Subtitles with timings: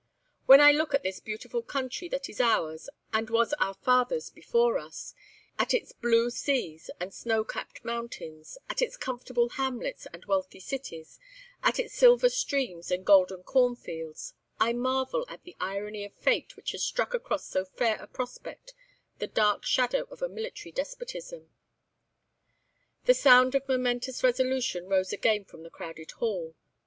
[0.47, 4.79] "When I look at this beautiful country that is ours and was our fathers before
[4.79, 5.13] us,
[5.59, 11.19] at its blue seas and snow capped mountains, at its comfortable hamlets and wealthy cities,
[11.61, 16.55] at its silver streams and golden corn fields, I marvel at the irony of fate
[16.55, 18.73] which has struck across so fair a prospect
[19.19, 21.51] the dark shadow of a military despotism."
[23.05, 26.55] The sound of momentous resolution rose again from the crowded hall.